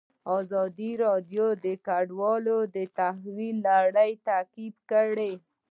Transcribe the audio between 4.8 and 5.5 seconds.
کړې.